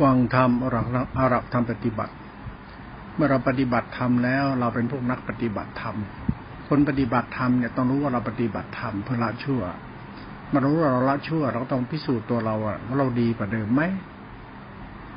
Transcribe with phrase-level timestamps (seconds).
[0.00, 0.86] ฟังธรรมอารัก
[1.18, 2.12] อารักธรรมปฏิบัติ
[3.14, 5.96] เมื่อเราปฏิบัติธรรมแล้ว เราเป็นพวกนักปฏิบัติธรรม
[6.68, 9.62] คนปฏิบัติธรรมเนี่ยต้องรู้ว่าเราปฏิบัติธรรมเพื่อละชั่ว
[10.52, 13.82] มารู้ว่าเราละชั่ว เราต้องพิสูจน์ตัวเราอะว่าเราดีกว่าเดิมไหม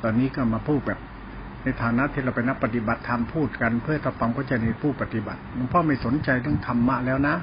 [0.02, 0.98] ตอนนี้ก็มาพูดแบบ
[1.62, 7.34] ในฐานะที่เราเป็นนักปฏิบัติธรรมพูดกันเพื่อทำความเข้าใจในผู้ปฏิบัติหลวงพ่อไม่สนใจเรื่องธรรมะแล้วนะ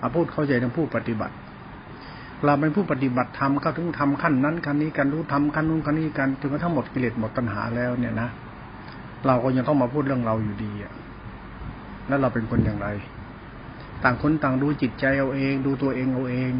[0.00, 1.34] มาพูดเข้าใจในผู้ปฏิบัติ
[2.44, 8.28] เราเป็นผู้ปฏิบัติธรรมก็ถึงทำขั้นนั้นขั้นนี้กันรู้ทำขั้นนู้นขั้นนี้กันถึงกระทั่งหมดกิเลสหมดตัณหาแล้วเนี่ยนะ
[9.26, 10.92] เราก็ยังต้องมาพูดเรื่องเราอยู่ดีอะ
[12.08, 12.88] แล้วเราเป็นคนอย่างไร
[14.02, 16.50] ต่างคนต่างดูจิตใจเอาเอง ดูตัวเองเอาเอง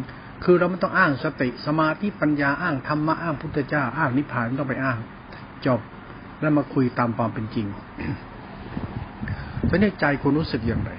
[0.43, 4.97] คือเราไม่ต้องอ้างสติสมาธิปัญญาอ้างธรรมะอ้างพุทธเจ้าอ้างนิพพานต้องไปอ้าง
[5.65, 5.79] จบ
[6.41, 7.67] แล้วมาคุยตามความเป็นจริง
[9.69, 10.91] ตอนนี้ใจคุณรู้สึกอย่างไร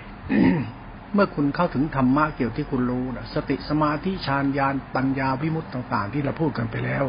[1.15, 7.05] เมื่อคุณเข้าถึงธรรมะเกี่ยวที่คุณรู้นะสติสมาธิฌานญาณปัญญาวิมุตต์ต่าง ๆ ที่เราพูดกันไปแล้ว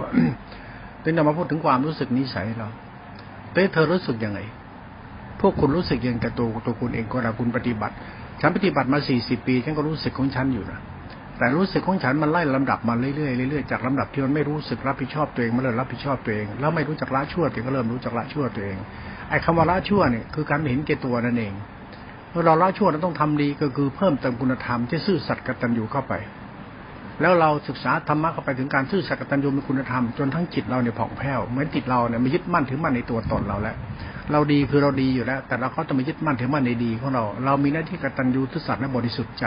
[1.03, 2.69] ถึงนำมาพูดถึงความรู้สึกนิสัยเรา
[3.53, 4.39] เต้เธอรู้สึกยังไง
[5.41, 7.95] พวกคุณรู้สึกยังกับตัวตัวคุณเองก็เราคุณปฏิบัติ
[8.41, 10.79] ฉันปฏิบัติมาสี่สิบปี ฉันก็รู้สึกของฉันอยู่นะ
[11.37, 18.77] แต่รู้สึกของฉันมันไล่ลำดับมาเรื่อยๆเรื่อยๆจากลำดับที่มันไม่รู้สึกรับผิดชอบตัวเองมาเริ่มรับผิดชอบตัวเอง แล้วไม่รู้จักละชั่วตัวเองก็เริ่มรู้จักละชั่วตัวเอง
[19.29, 21.53] ไอ้คำว่าละชั่วเนี่ยคือการเห็นแก่ตัวนั่นเอง
[22.43, 26.13] เราละชั่วเราต้องทำดีก็คือเพิ่มเติมคุณธรรมที่ซื่อสัตย์กตัญญูเข้าไป
[27.21, 33.75] แล้วเราศึกษาธรรมะเข้าไปถึงการซื่อสัตย์กตัญญูมีคุณธรรมจนทั้งจิตเราเนี่ยผ่องแผ้วเหมือนจิตเราเนี่ยไม่ยึดมั่นถือมั่นในตัวตนเราแล้ว
[34.31, 39.45] เราดีคือเราดีอยู่แล้ว แต่เราก็จะไม่ยึดมั่นถือมั่นในดีของเรา เรามีหน้าที่กตัญญูทุสัตย์และบริสุทธิ์ใจ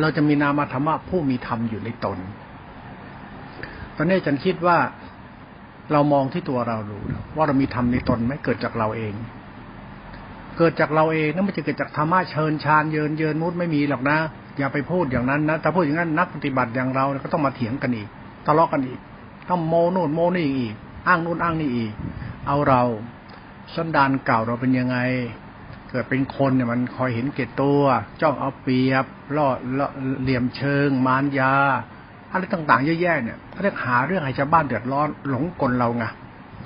[0.00, 2.18] เราจะมีนามธรรมะผู้มีธรรมอยู่ในตน
[3.96, 4.78] ตอนนี้ฉันคิดว่า
[5.92, 6.98] เรามองที่ตัวเราดู
[7.36, 9.14] ว่าเรามีธรรมในตนไหมเกิดจากเราเอง
[10.56, 14.18] เกิดจากเราเองนั่นไม่จะเกิดจากธรรมะเชิญชานเยินเยินมุดไม่มีหรอกนะ
[14.58, 18.08] อย่าไปพูดอย่างนั้นนะถ้าพูดอย่างนั้นนักปฏิบัติอย่างเราก็ต้องมาเถียงกันอีก
[18.46, 18.98] ทะเลาะกันอีก
[19.50, 20.74] ต้องโมโน่นโมนี่อีก
[21.08, 21.92] อ้างนู่นอ้างนี่อีก
[22.46, 22.82] เอาเรา
[23.74, 24.96] สันดานเก่าเราเป็นยังไง
[25.90, 27.80] เกิดเป็นคนเนี่ยมันคอยเห็นเกตตัว
[28.20, 29.04] จ้องเอาเปรียบ
[29.36, 29.48] ล่อ
[30.22, 31.52] เหลี่ยมเชิง มารยา
[32.30, 36.04] อะไรต่างๆเยอะแยะเนี่ยเขาเรียกหาเรื่องให้ชาวบ้านเดือดร้อนหลงกลเราไง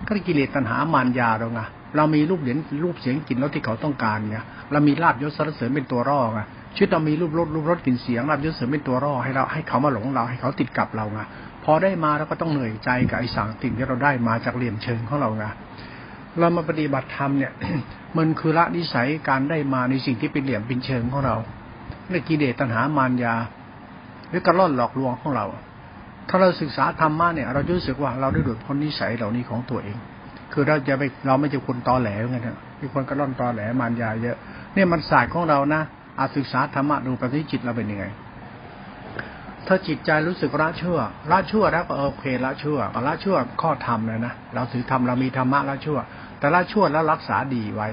[0.06, 1.60] ก็กิเลสตัณหามารยาเราไง
[1.96, 4.36] เรามีรูปเหรียญรูปเสียงกลิ่นรสที่เขาต้องการไง
[4.72, 6.40] เรามีลาบยศสรรเสริญเป็นตัวร่อไง
[6.74, 11.20] ชีวิตเรามีรูปรสรูปรสกลิ่นเสียงลาบยศเสริญเป็นตัวร่อให้เราให้เขามาหลงเราให้เขาติดกับเราไง
[11.64, 15.44] พอได้มาเราก็ต้องเหนื่อยใจกับไอ้สังติ่งที่เราได้มาจากเหลี่ยมเชิงของเราไง
[16.38, 17.52] เรามาปฏิบัติธรรมเนี่ย
[18.16, 21.36] มันคือละนิสัยการได้มาในสิ่งที่เป็นเหลี่ยมเป็นเชิงของเรา
[22.08, 23.34] เรื่องกิเลสตัณหามารยา
[24.28, 25.46] หรือกระล่อนหลอกลวงของเรา
[26.28, 29.96] ถ้าเราศึกษาธรรมะเนี่ย เราจะรู้สึกว่าเราได้หลุดพ้นนิสัยเหล่านี้ของตัวเอง
[30.52, 34.36] คือเราจะไปเราไม่จะคนตอแหลไงนะมีคนกระล่อนตอแหลมารยาเยอะ
[34.74, 35.82] เนี่ยมันศาสตร์ของเรานะ
[36.18, 38.04] อาศึกษาธรรมะดูปฏิจิตเราเป็นยังไง
[39.66, 40.98] ถ้าจิตใจรู้สึกละชั่ว
[41.30, 45.98] ละชั่วแล้วก็โอเคละชั่วละชั่วข้อธรรมเลยนะเราถือธรรมเรามีธรรมะละชั่ว
[46.38, 47.88] แต่ละชั่วแล้วรักษาดีไว้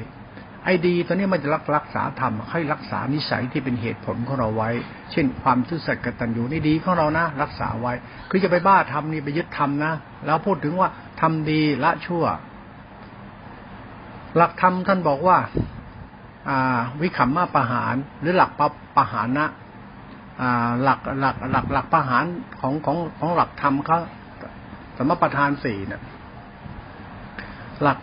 [0.65, 4.69] ไอ้ดีตัวนี้มันจะรักรักษาธรรมให้รักษานิสัยที่เป็นเหตุผลของเราไว้
[5.11, 7.93] เช่น ความซื่อสัตย์กตัญญูนี่ดีของเรานะรักษาไว้
[8.29, 9.93] คือจะไปบ้าทำนี่ไปยึดทำนะ
[10.25, 10.89] แล้วพูดถึงว่า
[11.21, 12.23] ทำดีละชั่ว
[14.35, 15.37] หลักธรรมท่านบอกว่า
[16.49, 18.61] อ่าวิคัมมาประหารหรือหลักป
[18.97, 19.47] ประหารนะ
[20.41, 22.23] อ่าหลักหลักหลักหลักประหาร
[22.59, 23.99] ของของของหลักธรรมเขา
[24.97, 26.01] สมประทานสี่เนี่ย
[27.81, 27.97] หลัก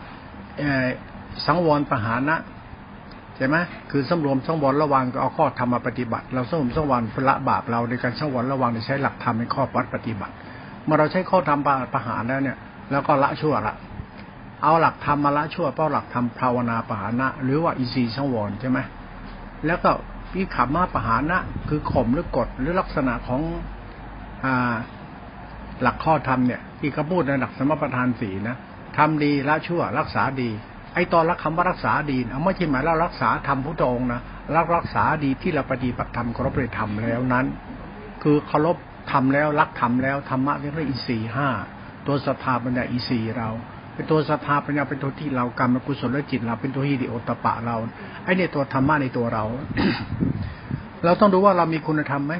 [1.45, 2.39] สังวรประหารนะ
[3.37, 3.55] ใช่ไหม
[3.91, 10.33] คือสำรวมสังวรระวังก็เอาข้อธรรมมาปฏิบัติ เราสำรวมสังวรพละบาปเราในการสังวรระวังใช้หลักธรรมเป็นข้อวัดปฏิบัติ
[10.85, 11.59] เมื่อเราใช้ข้อธรรม
[11.93, 12.57] ประหารแล้วเนี่ย
[12.91, 13.75] แล้วก็ละชั่วละ
[14.63, 18.79] เอาหลักธรรมมาละชั่วเพราหลักธรรมภาวนาปหานะ หรือว่าอีซีสังวรใช่ไหม
[19.65, 19.91] แล้วก็
[20.31, 21.37] พิขับมาปหานะ
[21.69, 23.41] คือข่มหรือกฎหรือลักษณะของ
[24.45, 24.75] อ่า
[25.81, 28.55] หลักข้อธรรมเนี่ย ที่เขาพูดในหลักสมประทานสีนะ
[28.97, 30.49] ทำดีละชั่วรักษาดี
[30.93, 34.21] ไอตอนรักคำว่ารักษาดีเอาไม่ใช่หมายเรารักษาธรรมพุทธองค์นะ
[34.55, 37.45] รักรักษาดีที่เราปฏิบัติธรรมเคารพในธรรมแล้วนั้น
[38.23, 38.77] คือเคารพ
[39.11, 41.49] ทำแล้วรักธรรมแล้วธรรมะเรียกว่าอินทรีห้า
[42.07, 43.49] ตัวสภาปัญญาอีสีเรา
[43.93, 47.75] เป็นตัวสภาปัญญาเป็นตัวที่เรากรรมกุศลและจิตเราเป็นตัวฮิริโอตปะเรา
[48.23, 49.43] ไอ้เนี่ยตัวธรรมะในตัวเรา
[51.05, 52.33] เราต้องดูว่าเรามีคุณธรรมไหม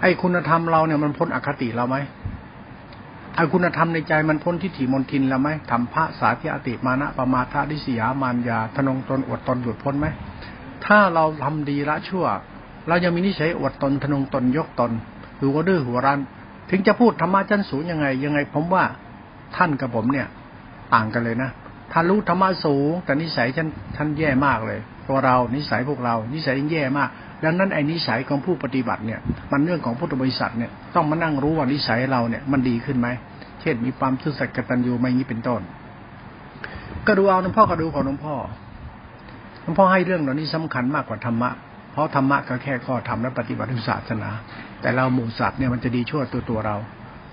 [0.00, 1.96] ไอ้คุณธรรมเราเนี่ยมันพ้นอคติเราไหม
[3.36, 10.06] ไอ้คุณธรรมในใจมันพ้นทิฏฐิมนทินเราไหมทำพระสาธิอติมานะประมาทาดิสยามานยาทนงตนอดตนหยุดพ้นไหม
[10.86, 12.24] ถ้าเราทำดีละชั่ว
[12.88, 14.92] เรายังมีนิสัยอดตนทนงตนยกตน
[15.40, 16.20] หัวดื้อหัวรัน
[16.70, 18.84] ถึงจะพูดธรรมะชั้นสูงยังไง ยังไงผมว่า
[19.56, 20.26] ท่านกับผมเนี่ย
[20.94, 21.50] ต่างกันเลยนะ
[21.92, 27.08] ท่านรู้ธรรมะสูง แต่นิสัยท่านท่านแย่มากเลย ตัวเรานิสัยพวกเรา นิสัยแย่มาก
[27.44, 29.20] ดังนั้นไอ้นิสัยของผู้ปฏิบัติเนี่ย
[29.52, 33.08] มันเรื่องของพุทธบริษัทเนี่ย ต้องมานั่งรู้ว่านิสัยเราเนี่ยมันดีขึ้นไหม
[33.60, 35.60] เช่นมีความซื่อสัตย์กตัญญูไม่นี้เป็นต้น
[37.06, 38.34] ก็ดูเอาหลวงพ่อก็ดูของหลวงพ่อ
[39.62, 41.50] หลวงพ่อให้เรื่องเหล่านี้สำคัญมากกว่าธรรมะ
[41.92, 44.30] เพราะธรรมะก็แค่ข้อธรรมและปฏิบัติศาสนา
[44.80, 46.76] แต่เราหมู่สัตว์เนี่ยมันจะดีชั่วตัวตัวเรา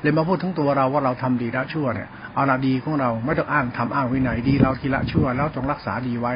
[0.01, 6.33] เลยมาพูดถึงตัวเราว่าเราทำดีละชั่วเนี่ย เอาละดีของเราไม่ต้องอ้างทำอ้างวินัยดีเราทีละชั่วแล้วต้องรักษาดีไว้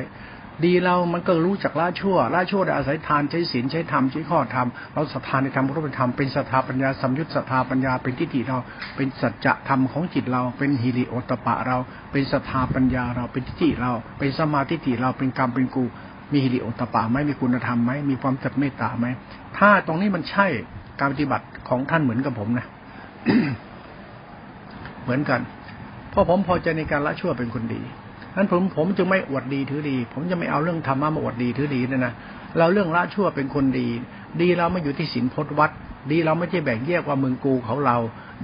[0.66, 8.58] ดีเรามันก็รู้จักละชั่วละชั่วได้อาศัยทานใช้ศีลใช้ธรรมใช้ข้อธรรมเราศรัทธาในธรรมรูปธรรมเป็นศรัทธาปัญญาสัมยุตศรัทธาปัญญาเป็นทิฏฐิเรา
[8.96, 11.78] เป็นสัจธรรมของจิตเรา เป็นฮิริโอตปะเรา
[12.12, 15.84] เป็นศรัทธาปัญญาเราเป็นทิฏฐิเรา เป็นสมาธิฏฐิเราเป็นกรรมเป็นกู
[16.32, 19.08] มีฮิริโอตปะไหมมีคุณธรรมไหมมีความจัดเมตตาไหม
[19.58, 20.48] ถ้าตรงนี้มันใช่
[21.00, 22.66] การปฏิบัติของท่านเหมือนกับผมนะ
[25.04, 25.40] เหมือนกัน
[26.10, 27.82] เพราะผมพอใจในการละชั่วเป็นคนดี
[28.36, 32.14] นั้นผมผมจึงไม่อวดดีถือดี ผมจะไม่เอาเรื่องธรรมะมาอวดดีถือดีนะนะ
[32.58, 33.88] เราเรื่องละชั่วเป็นคนดี
[34.42, 35.72] ดีเราไม่อยู่ที่ศีลพจน์วัด
[36.12, 37.98] ดีเราไม่ใช่แบ่งแยกว่ามึงกูเขาเรา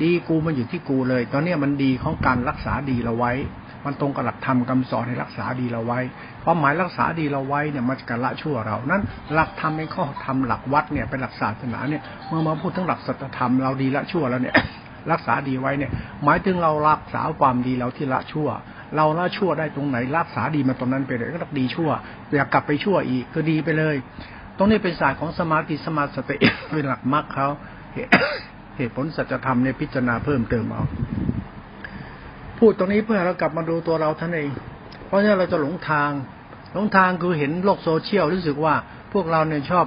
[0.04, 3.34] ดีกูมันอยู่ที่กูเลย ตอนนี้มันดีของการรักษาดีเราไว้
[3.86, 6.00] มันตรงกับหลักธรรมคำสอนให้รักษาดีเราไว้
[6.44, 9.02] ความหมายรักษาดีเราไว้เนี่ยมันจะละชั่วเรา นั้น
[9.34, 14.56] หลักธรรมในข้อธรรมหลักวัดเนี่ยเป็นหลักศาสนาเนี่ยเมื่อมาพูดถึงหลักสัจธรรมเราดีละชั่วแล้วเนี่ย
[15.12, 15.92] รักษาดีไว้เนี่ย
[16.24, 18.50] หมายถึงเรารักษาความดีเราที่ละชั่ว
[18.96, 21.90] เราละชั่วได้ตรงไหนรักษาดีมาตรงนั้นไปเลยก็ดีชั่ว
[22.36, 23.96] อยากกลับไปชั่วอีกก็ดีไปเลย
[24.58, 26.38] ตรงนี้เป็นศาสตร์ของสมาธิสมาสติ
[26.74, 27.48] เป็นหลักมรรคเขา
[28.78, 30.84] เหตุผลสัจธรรมเนี่ยพิจารณาเพิ่มเติมเอา
[32.60, 34.50] พูดตรงนี้เพื่อเรากลับมาดูตัวเราท่านเอง
[35.08, 36.12] เพราะฉะนั้นเราจะหลงทาง
[36.74, 38.74] หลงทางคือเห็นโลกโซเชียลรู้สึกว่า
[39.14, 39.86] พวกเราเนี่ยชอบ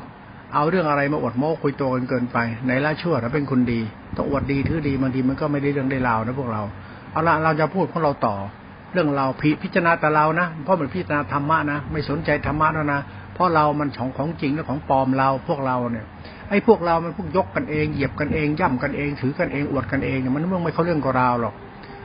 [0.55, 3.81] เอาเรื่องอะไรมาอวดโม้คุยโตกันเกินไปในละชั่วเราเป็นคนดี
[4.17, 6.63] ต้องอวดดีถือดีบางทีมันก็ไม่ได้เรื่องได้ราวนะพวกเรา
[7.13, 8.37] เอาละเราจะพูดของเราต่อ
[8.93, 13.01] เรื่องเราพิพิจารณาแต่เรานะเพราะมันพิจารณาธรรมะนะไม่สนใจธรรมะแล้วนะ
[13.35, 16.07] เพราะเรามันของของจริงและของปลอมเราพวกเราเนี่ย
[16.51, 21.55] ไอ้พวกเรามันพวกยกกันเองเหยียบกันเองย่ำกันเองถือกันเองอวดกันเองเนี่ยมันเรื่องไม่เขาเรื่องกับเราหรอก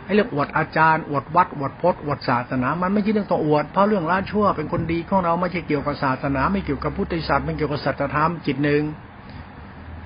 [0.05, 8.83] ไอ้เรื่องอวดอาจารย์อวดวัดอวดพจน์อวดศาสนา มันไม่ใช่เรื่องต้องอวด เพราะเรื่องละชั่วเป็นคนดีของเราไม่ใช่เกี่ยวกับศาสนา ไม่เกี่ยวกับพุทธศาสตร์ไม่เกี่ยวกับสัจธรรมจิตหนึ่ง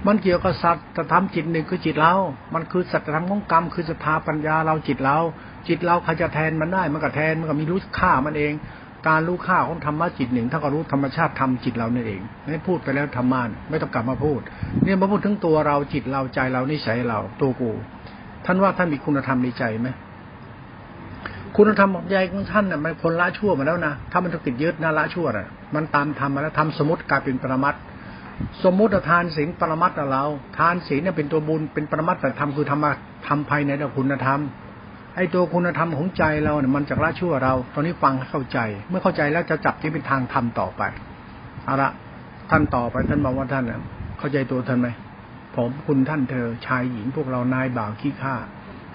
[0.07, 2.13] มันเกี่ยวกับสัตว์ธรรมจิตหนึ่งคือจิตเรา
[2.53, 5.17] มันคือสัตธรรมของกรรมคือสภาปัญญาเราจิตเรา
[5.67, 8.53] จิตเราใครจะแทนมันได้มันก็แทนมันก็มีรู้ค่ามันเอง
[9.07, 12.21] การรู้ค่าของธรรมะจิตหนึ่งถ้าก็รู้ธรรมชาติธรรมจิตเราเนี่ยเอง
[12.51, 14.39] ไม่พูดไปแล้วธรรมะไม่ต้องกลับมาพูด
[14.83, 17.71] เนี่ยมาพูดถึงตัวเราจิตเราใจเรานิสัยเราตัวกู
[18.45, 19.89] ท่านว่าท่านมีคุณธรรมในใจไหม
[21.57, 27.75] คุณธรรมของใจของท่านน่ะมันคนละชั่วมาแล้วนะถ้ามันติดยึดนะละชั่วน่ะมันตามทำมาแล้วทำสมมติกลายเป็นปรมัต
[28.63, 30.23] สมมติทานศีลปรมัตถ์เรา
[30.57, 32.91] ทานศีลเนี่ยเป็นตัวบุญเป็นปรมัตถธรรมคือธรรมะ
[33.27, 34.39] ทำภายในคุณธรรม
[35.15, 38.59] ไอ้ตัวคุณธรรมของใจเราเนี่ยมันจะละชั่วเรา ตอนนี้ฟังเข้าใจ
[38.89, 40.81] เมื่อเข้าใจแล้วจะจับที่เป็นทางธรรมต่อไป
[41.65, 41.89] เอาละ
[42.51, 43.65] ท่านต่อไปท่านบอกว่าท่าน
[44.19, 44.87] เข้าใจตัวท่านไหม
[45.55, 48.35] ผมคุณท่านเธอชายหญิงพวกเรานายบ่าวขี้ข้า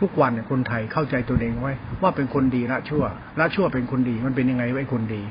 [0.00, 1.72] ทุกวันเนี่ยคนไทยเข้าใจตัวเองไว้
[2.02, 3.04] ว่าเป็นคนดีละชั่ว
[3.38, 5.22] ละชั่วเป็นคนดีมันเป็นยังไงไว้คนดี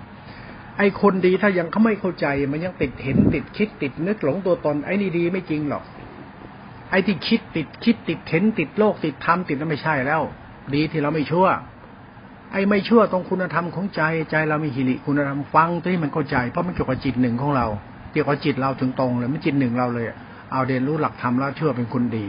[0.78, 5.84] ไอ้คนดีถ้ายังเขาไม่เข้าใจมันยังติดเห็นติดคิดติดนึกหลงตัวตนไอ้นี่ดีไม่จริงหรอก
[6.92, 10.22] ไอ้ที่คิดติดคิดติดเห็นติดโลกติดธรรมติดนั่นไม่ใช่แล้ว
[10.74, 11.48] ดีที่เราไม่ชั่ว
[12.52, 14.02] ไอ้ไม่ชั่วตรงคุณธรรมของใจ
[14.32, 17.68] ใจเรามีหิริคุณธรรมฟังที่มันเข้าใจเพราะมันเกี่ยวกับจิตหนึ่งของเรา
[18.12, 20.06] เกี่ยวกับจิตเราถึงตรงเลยไมันจิตหนึ่งเราเลย
[20.52, 22.26] เอาเรียนรู้หลักธรรมแล้วเชื่อเป็นคนดี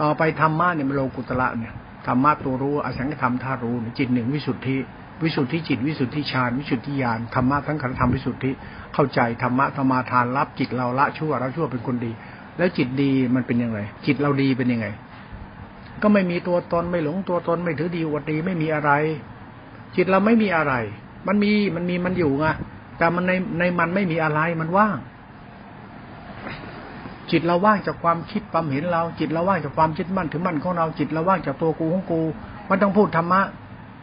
[0.00, 1.72] ต่อไปธรรมะเนี่ยมันโลกุตระเนี่ย
[2.06, 4.76] ธรรมะตัวรู้อสังขธรรมธาตุรู้จิตหนึ่งวิสุทธิ
[5.22, 8.50] วิสุทธิจิตวิสุทธิฌานวิสุทธิญาณธรรมะทั้งขันธรรมวิสุทธิ
[8.94, 12.12] เข้าใจธรรมะธรรมาทานรับจิตเราละชั่วเราชั่วเป็นคนดี
[12.58, 14.86] แล้วจิตดีมันเป็นยังไงจิตเราดีเป็นยังไง
[16.02, 18.90] ก็ไม่มีตัวตนไม่หลงตัวตนไม่ถือดีวัดดีไม่มีอะไร
[19.96, 20.74] จิตเราไม่มีอะไร
[21.26, 22.46] มันมีมันมีมันอยู่ไง
[22.98, 24.96] แต่มันในในมันไม่มีอะไรมันว่าง
[27.30, 32.20] จิตเราว่างจากความคิดความเห็นเรา จิตเราว่างจากความคิดมั่นถือมั่นของเราจิตเราว่างจากตัวกูของกู
[32.68, 33.40] มันต้องพูดธรรมะ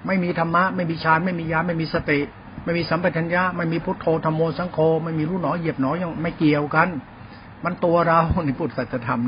[0.08, 2.20] ไม่มีธรรมะ ไม่มีฌานไม่มียาไม่มีสติ
[2.64, 6.88] ไม่มีสัมปชัญญะไม่มีพุทโธธรรมโมสังโฆไม่มีรู้หนอเหยียบหนอยังไม่เกี่ยวกัน
[7.64, 9.22] มันตัวเราในพุทธสัจธรรม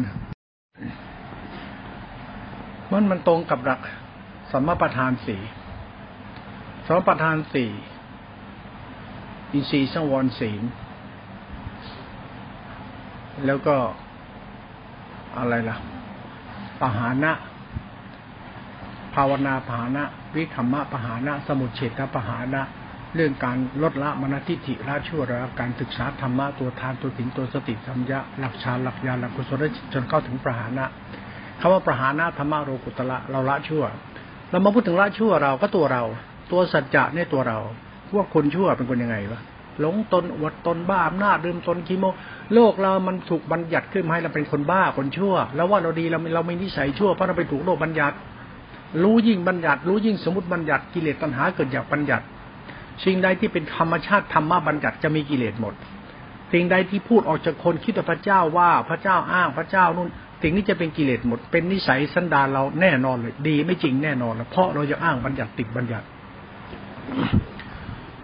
[2.91, 3.81] มันมันตรงกับหลัก
[4.51, 5.41] สัมมาประธานสี่
[6.85, 7.69] สัมมาประธานสี่
[9.51, 10.63] อินทรีย์สังวรศีล
[13.45, 13.75] แล้วก็
[15.37, 15.77] อะไรล่ะ
[16.81, 17.31] ปหานะ
[19.15, 20.03] ภาวนาปหานะ
[20.35, 22.61] วิธรรมะปหานะ สมุเฉตปหานะ
[23.15, 30.85] เรื่องการลดละมณฑิธิละชั่วระการศึกษาธรรมะตัวทานตัวถิงตัวสติสัมยะ หลักฌานหลักญาณหลักกุศลจนเข้าถึงปหานะ
[31.61, 33.83] คำว่าประหานะธรรมโรกุตละเราละชั่ว
[34.49, 36.03] เรามาพูดถึงละชั่วเราก็ตัวเรา
[36.51, 37.57] ตัวสัจจะเนี่ยตัวเรา
[38.15, 39.41] ว่าคนชั่วเป็นคนยังไงวะ
[39.81, 42.05] หลงตนอวดตนบ้าอำนาจดื่มตนคีโม
[42.53, 48.15] โลกเรามันถูกบัญญัติขึ้นมาให้เราเป็นคนบ้าคนชั่ว แล้วว่าเราดีเราเราไม่นิสัยชั่วเพราะเราไปถูกโลกบัญญัติ
[49.03, 52.25] รู้ยิ่งบัญญัติ รู้ยิ่งสมมติบัญญัติกิเลสตัณหาเกิดจากบัญญัติ
[53.05, 55.73] สิ่งใดที่เป็นธรรมชาติธรรมะบัญญัติจะมีกิเลสหมด
[56.53, 60.09] สิ่งใดที่พูดออกจากคนคิดว่าพระเจ้าว่าพระเจ้าอ้างพระเจ้านู่น
[60.41, 66.05] สิ่งนี้จะเป็นกิเลสหมด เป็นนิสัยสันดานเราแน่นอนเลย ดีไม่จริงแน่นอนเพราะเราจะอ้างบัญญัติติดบัญญัติ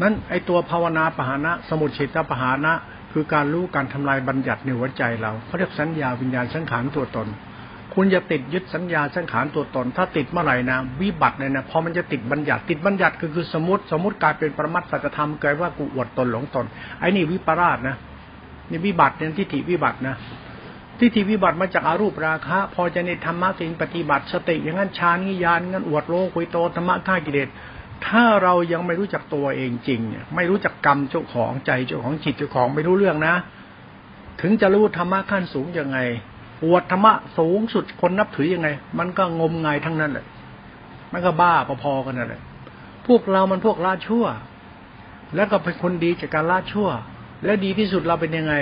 [0.02, 2.74] นั้นไอตัวภาวนาปหานะ สมุทเฉตปหานะ
[3.12, 7.28] คือการรู้การทำลายบัญญัติในหัวใจเราเขาเรียกสัญญาวิญญาณสังขารตัวตน
[7.94, 16.66] คุณจะติดยึดสัญญาสังขารตัวตน ถ้าติดเมื่อไหร่นะวิบัติเลยนะพอมันจะติดบัญญัติติดบัญญัติคือคือสมมติสมมติกลายเป็นประมัตสัจธรรมเกิดว่ากูอวดตนหลงตน
[17.00, 17.96] ไอ้นี่วิปราชนะ
[18.70, 20.16] นี่วิบัติเนี่ยทิฏฐิวิบัตินะ
[21.00, 27.50] ทิฏฐิวิบัติมาจากอารูปราคะ พอจะในธรรมะสิ่งปฏิบัติสติอย่างนั้นฌานนิยานงั้นอวดโลคุยโตธรรมะฆ่ากิเลส
[28.08, 33.36] ถ้าเรายังไม่รู้จักตัวเองจริงเนี่ยไม่รู้จักกรรมเจ้าของใจเจ้าของจิตเจ้าของไม่รู้เรื่องนะ
[34.42, 36.00] ถึงจะรู้ธรรมะขั้นสูงยังไง
[36.66, 38.68] อวดธรรมะสูงสุดคนนับถือยังไง
[39.00, 40.26] มันก็งมงายทั้งนั้นแหละ
[41.12, 42.42] มันก็บ้าพอๆกันนั่นแหละ
[43.08, 44.26] พวกเรามันพวกละชั่ว
[45.36, 46.90] แล้วก็เป็นคนดีจากการละชั่ว
[47.46, 48.54] และดีที่สุดเราเป็นยังไง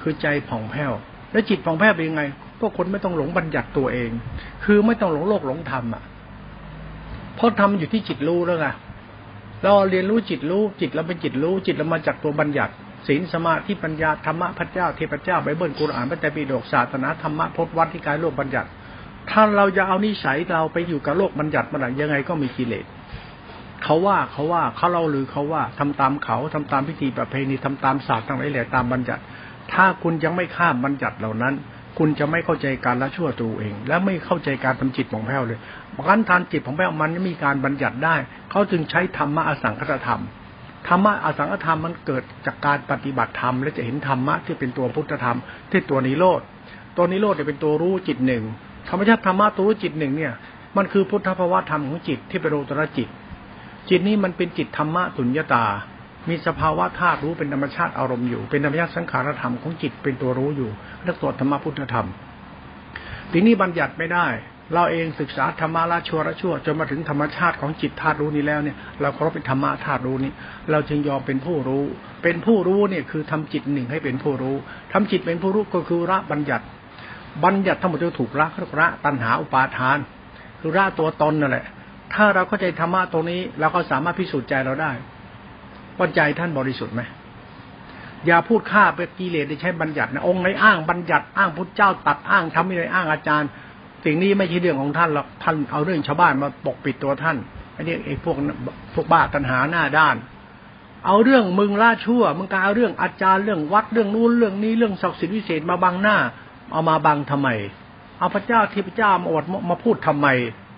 [0.00, 0.92] คือใจผ่องแผ้ว
[1.34, 2.22] แล้วจิตผ่องแผ้วเป็นยังไง
[2.60, 4.10] พวกคนไม่ต้องหลงบัญญัติตัวเอง
[4.64, 6.02] คือไม่ต้องหลงโลกหลงธรรมอะ
[7.36, 8.66] เพราะทำอยู่ที่จิตรู้แล้วไง
[9.62, 12.72] เราเรียนรู้จิตรู้จิตเราเป็นจิตรู้จิตเรามาจากตัวบัญญัติ
[13.06, 18.68] ศีลสมาธิปัญญาธรรมะพระเจ้าเทพเจ้าไบเบิลกุรอานพระแต่ปีดกศาสนาธรรมะพจน์วัดที่กายโลกบัญญัติ
[19.30, 22.84] ถ้าเราจะเอานิสัยเราไปอยู่กับโลกบัญญัติมันยังไงก็มีกิเลส
[23.84, 29.22] เขาว่าเขาว่าเขาเล่าหรือเขาว่าทำตามเขาทำตามพิธีประเพณีทำตามศาสตร์ทั้งหลายแหละตามบัญญัติ
[29.72, 31.54] ถ้าคุณยังไม่ข้ามบัญญัติเหล่านั้น
[31.98, 35.58] คุณจะไม่เข้าใจการละชั่วตัวเอง และไม่เข้าใจการทำจิตของแพ้วเลย
[36.08, 38.16] การทานจิตของแพ้วมันมีการบัญญัติได้
[38.50, 40.22] เขาจึงใช้ธรรมะอสังคตธรรม
[40.88, 45.38] ธรรมะอสังคตธรรมมันเกิดจากการปฏิบัติธรรม และจะเห็นธรรมะที่เป็นตัวพุทธธรรม
[45.70, 46.40] ที่ตัวนิโรธ
[46.96, 48.42] ตัวนิโรธจะเป็นตัวรู้จิตหนึ่ง
[48.88, 50.32] ธรรมชาติธรรมะตัวรู้จิตหนึ่งเนี่ย
[50.76, 53.08] มันคือพุทธภาวะธรรมของจิตที่เป็นโลตระจิต
[53.90, 55.64] จิตนี้มันเป็นจิตธรรมะสุญญตา
[56.28, 60.70] มีสภาวะธาตุรู้เป็นธรรมชาติอารมณ์อยู่ เป็นธรรมชาติสังขารธรรมของจิตเป็นตัวรู้อยู่
[61.04, 62.08] เรียกตัวธรรมพุทธธรรม
[63.32, 64.26] ทีนี้บัญญัติไม่ได้
[64.74, 70.32] เราเองศึกษาธรรมะละชั่วละชั่วจนมาถึงธรรมชาติของจิตธาตุรู้นี้แล้วเนี่ยเราเคารพเป็นธรรมะธาตุรู้นี้
[70.70, 71.84] เราจึงยอมเป็นผู้รู้
[72.22, 74.56] เป็นผู้รู้เนี่ยคือทำจิตหนึ่งให้เป็นผู้รู้
[74.92, 76.64] ทำจิตเป็นผู้รู้ก็คือละบัญญัติ
[77.44, 78.48] บัญญัติทั้งหมดจะถูกละ
[78.80, 79.98] ละตัณหาอุปาทาน
[80.60, 81.66] คือละตัวตนนั่นแหละ
[82.14, 84.92] ถ้าเราเข้าใจธรรมะตรงนี้เราก็สามารถพิสูจน์ใจเราได้
[85.98, 87.02] ว่าใจท่านบริสุทธิ์ไหม
[88.26, 93.48] อย่าพูดฆ่าเป็นกิเลสได้ใช้บัญญัตินะองค์ไหนอ้างบัญญัติอ้างพุทธเจ้าตัดอ้างทำอะไรอ้างอาจารย์
[94.04, 97.36] สิ่งนี้ไม่ใช่เรื่องของท่านหรอกท่านเอาเรื่องชาวบ้านมาปกปิดตัวท่าน
[97.76, 98.36] อันนี้ไอ้พวก
[98.94, 100.16] พวกบ้าตัณหาหน้าด้าน
[101.06, 106.16] เอาเรื่องมึงล่าชั่ว มึงกาเอาเรื่องอาจารย์เรื่องวัดเรื่องนู้นเรื่องนี้เรื่องศักดิ์สิทธิ์วิเศษมาบังหน้า
[106.72, 107.48] เอามาบังทำไม
[108.18, 110.28] เอาพระเจ้าที่พระเจ้ามาอดมาพูดทำไม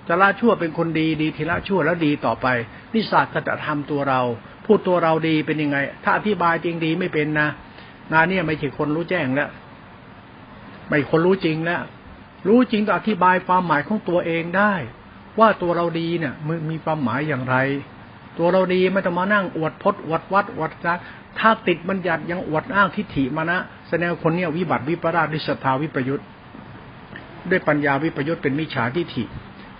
[0.09, 2.47] จะละชั่วเป็นคนดีดีทีละชั่วแล้วดีต่อไป
[2.95, 4.21] นิสัยกตธรรมตัวเรา
[4.67, 7.49] พูดตัวเราดีเป็นยังไง ถ้าอธิบายจริงดีไม่เป็นนะ
[8.13, 9.51] งานนี้ไม่ใช่คนรู้แจ้งแล้ว
[10.89, 11.83] ไม่คนรู้จริงแล้ว
[12.49, 14.75] รู้จริงก็อธิบายความหมายของตัวเองได้
[15.39, 17.57] ว่าตัวเราดีเนี่ยมันมีความหมายอย่างไร
[18.39, 20.99] ตัวเราดีไม่ต้องมานั่งอวดพจน์อวดวัดอวดจัก
[21.39, 23.59] ถ้าติดบัญญัติยังอวดอ้างทิฏฐิมานะ
[23.89, 26.27] แสดงคนเนี้ยวิบัติวิปราชดิสทาวิปยุทธ์
[27.51, 29.25] ด้วยปัญญาวิปยุทธ์เป็นมิจฉาทิฏฐิ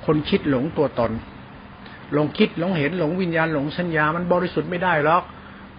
[0.07, 1.11] คนคิดหลงตัวตน
[2.15, 5.23] หลงคิดหลงเห็นหลงวิญญาณหลงสัญญา มันบริสุทธิ์ไม่ได้หรอก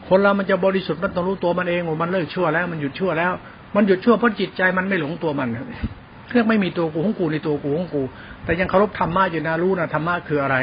[0.08, 3.32] คนเรามันจะบริสุทธิ์มันต้องรู้ตัวมันเองว่ามันเลิกชั่วแล้ว มันหยุดชั่วแล้ว
[3.76, 5.50] มันหยุดชั่วเพราะจิตใจมันไม่หลงตัวมัน
[6.32, 8.04] เรื่องไม่มีตัวกูของกูในตัวกูของกู
[8.44, 10.58] แต่ยังเคารพธรรมะอยู่นะรู้นะธรรมะคืออะไร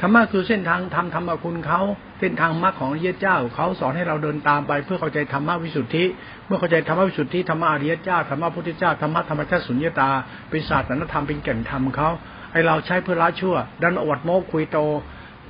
[0.00, 1.80] ธรรมะคือเส้นทางทำธรรมคุณเขา
[2.18, 6.04] เส้นทางมรรคของเยสเจ้าเขาสอนให้เราเดินตามไปเพื่อเข้าใจธรรมะวิสุทธิ
[6.46, 10.10] เมื่อเข้าใจธรรมะวิสุทธิธรรมะอริยเจ้าธรรมะพุทธเจ้าธรรมะธรรมชาติสุญญตา
[10.50, 12.08] เป็นศาสตร์นธรรมเป็นแก่นธรรมเขา
[12.52, 14.78] ไอเราใช้เพื่อละชั่ว ดันอวดโมกคุยโต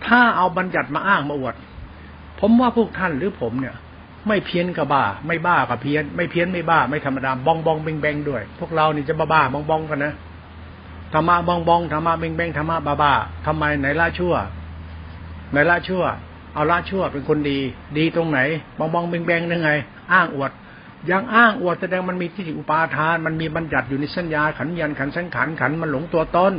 [0.06, 1.54] ถ้าเอาบัญญัติมาอ้างมาอวด
[2.40, 3.76] ผมว่าพวกท่านหรือผมเนี่ย
[4.28, 10.14] ไม่เพี้ยนกับบ้า ไม่บ้ากับเพี้ยน ไม่เพี้ยนไม่บ้า ไม่ธรรมดาบองบองเบงเบงด้วย พวกเรานี่จะบ้าบ้าบองบองกันนะ
[11.12, 13.12] ธรรมะบองบองธรรมะเบงเบงธรรมะบ้าบ้า
[13.46, 14.34] ทำไมไหนละชั่ว
[15.50, 16.04] ไหนละชั่ว
[16.54, 17.58] เอาละชั่วเป็นคนดี
[17.98, 18.40] ดีตรงไหน
[18.78, 19.70] บองบองเบงเบงยังไง
[20.12, 20.52] อ้างอวด
[21.10, 26.52] ยังอ้างอวดแสดงมันมีที่อุปาทาน มันมีบัญญัติอยู่ในสัญญาขันยันขันสังขันขันมันหลงตัวตน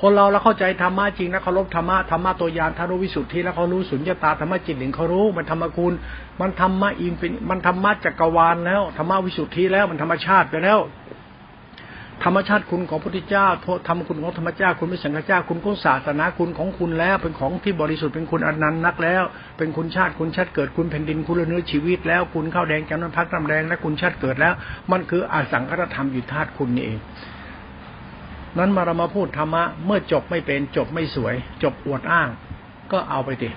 [0.00, 5.92] คนเราเราเข้าใจธรรมะจริงนะเคารพธรรมะธรรมะตัวยานทารุวิสุทธิแล้วเขารู้สุญญตาธรรมะจิตหนึ่งเขารู้ มันธรรมคุณ
[6.40, 10.80] มันธรรมะอินเป็นมันธรรมะจักรวาลแล้วธรรมะวิสุทธิแล้วมันธรรมชาติไปแล้ว
[12.24, 13.46] ธรรมชาติคุณของพระพุทธเจ้า
[13.88, 19.22] ธรรมคุณของธรรมเจ้าคุณไม่สังฆเจ้าคุณของศาสนาคุณของคุณแล้ว เป็นของที่บริสุทธิ์เป็นคุณอนันต์นักแล้ว
[19.58, 24.54] เป็นคุณชาติคุณชาติเกิดคุณแผ่นดินคุณเนื้อชีวิตแล้วคุณข้าวแดงแกงน้ำพักน้ำแดงและคุณชาติเกิดแล้ว
[24.92, 26.98] มันคืออาสังคตธรรมอยู่ธาตุคุณนี่เอง
[28.58, 32.28] นั้นมาเรามาพูดธรรมะเมื่อจบไม่เป็นจบไม่สวย จบอวดอ้าง
[32.92, 33.50] ก็เอาไปดิ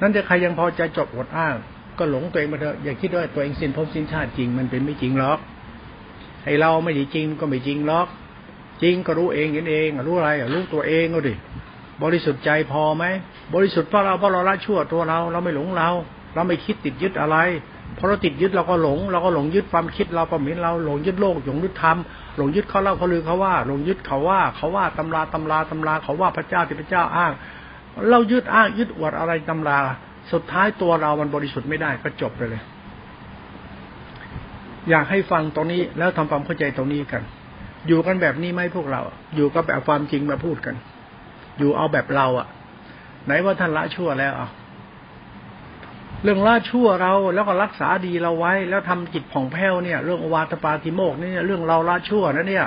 [0.00, 1.54] นั้นจะใครยังพอใจจบอวดอ้าง
[1.98, 5.38] ก็หลงตัวเองมาเถอะอย่าคิดว่าตัวเองสิ้นภพสิ้นชาติจริงมันเป็นไม่จริงหรอก
[6.44, 8.06] ไอเราไม่ดีจริงก็ไม่จริงหรอก
[8.82, 11.34] จริงก็รู้เองเห็นเองรู้อะไรรู้ตัวเองก็ดิ
[12.02, 13.04] บริสุทธิ์ใจพอไหม
[13.54, 15.88] บริสุทธิ์เพราะเราเพราะเราละชั่วตัวเรา เราไม่หลงเรา
[16.34, 17.36] เราไม่คิดติดยึดอะไร
[17.98, 21.96] พอเราติดยึดเราก็หลง เราก็หลงยึดความคิดเราประมินเราหลงยึดโลกหลงยึดธรรม
[22.36, 27.32] หลงยึดเขาเล่าเขาลือเขาว่าหลงยึดเขาว่า เขาว่าตำราตำราตำราเขาว่าพระเจ้าที่พระเจ้าอ้าง
[28.10, 29.78] เรายึดอ้างยึดอวดอะไรตำรา
[30.32, 32.62] สุดท้ายตัวเรามันบริสุทธิ์ไม่ได้ก็จบไปเลย
[34.90, 37.22] อยากให้ฟังตรงนี้แล้วทำความเข้าใจตรงนี้กัน
[37.86, 39.00] อยู่กันแบบนี้ไหมพวกเรา
[39.34, 40.74] อยู่ก็แบบความจริงมาพูดกัน
[41.58, 42.46] อยู่เอาแบบเราอะ
[43.26, 44.48] ไหนว่าท่านละชั่วแล้วอะ
[46.22, 52.66] เรื่องละชั่วเราแล้วก็รักษาดีเราไว้ แล้วทำจิตผ่องแผ้วเนี่ย เรื่องอวาตปาติโมกนี่เรื่องเราละชั่วนะเนี่ย